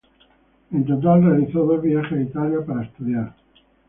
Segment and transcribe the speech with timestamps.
[0.71, 3.35] En total realizó dos viajes a Italia para estudiar.